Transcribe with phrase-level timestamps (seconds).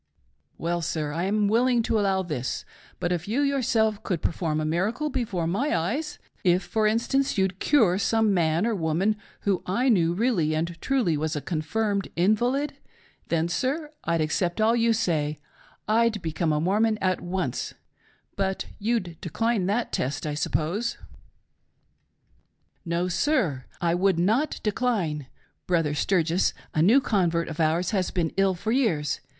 [0.57, 2.65] Well, sir, I am willing to allow this,
[2.99, 7.37] but if you your self could perform a miracle before my eyes— if, for instance,
[7.37, 12.07] you'd cure some man or woman who I knew really and truly was a confirmed
[12.15, 12.79] invalid—
[13.29, 15.37] then, sir, I'd accept all you say'—
[15.87, 17.75] I'd become a Mormon at once;
[18.35, 21.05] but you'd decline that test, I sup pose} M.'.
[22.87, 23.65] No, sir!
[23.79, 24.59] I would not.
[24.63, 25.27] decline!
[25.67, 27.11] Brother Sturges, a new 78 THE PRAYER OF FAITH SHALL SAVE THE SICK.
[27.11, 29.19] convert of ours, has been ill for years.